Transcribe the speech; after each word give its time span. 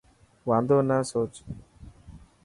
واندو 0.47 0.77
نه 0.89 0.97
سوچ. 1.09 1.33